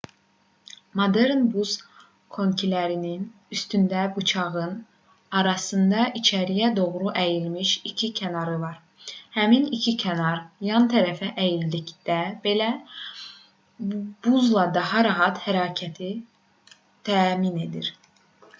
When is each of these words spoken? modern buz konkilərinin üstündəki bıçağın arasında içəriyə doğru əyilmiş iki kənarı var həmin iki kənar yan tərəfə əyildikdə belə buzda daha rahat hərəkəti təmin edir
modern 0.99 1.41
buz 1.55 1.71
konkilərinin 2.35 3.25
üstündəki 3.57 4.13
bıçağın 4.15 4.71
arasında 5.41 6.05
içəriyə 6.19 6.69
doğru 6.79 7.11
əyilmiş 7.25 7.73
iki 7.91 8.09
kənarı 8.21 8.55
var 8.63 8.79
həmin 9.37 9.67
iki 9.79 9.93
kənar 10.05 10.41
yan 10.69 10.89
tərəfə 10.95 11.29
əyildikdə 11.45 12.17
belə 12.47 12.69
buzda 14.29 14.65
daha 14.79 15.05
rahat 15.11 15.43
hərəkəti 15.45 16.09
təmin 17.11 17.61
edir 17.69 17.93